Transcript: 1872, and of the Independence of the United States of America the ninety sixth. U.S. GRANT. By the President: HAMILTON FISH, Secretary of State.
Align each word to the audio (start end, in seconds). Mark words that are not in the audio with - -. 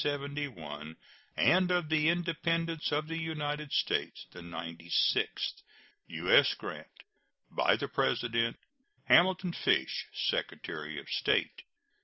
1872, 0.03 0.95
and 1.37 1.69
of 1.69 1.87
the 1.89 2.09
Independence 2.09 2.91
of 2.91 3.07
the 3.07 3.19
United 3.19 3.71
States 3.71 4.25
of 4.31 4.37
America 4.37 4.51
the 4.67 4.71
ninety 4.71 4.89
sixth. 4.89 5.61
U.S. 6.07 6.55
GRANT. 6.55 6.87
By 7.51 7.75
the 7.75 7.87
President: 7.87 8.57
HAMILTON 9.05 9.53
FISH, 9.53 10.07
Secretary 10.11 10.99
of 10.99 11.07
State. 11.07 11.61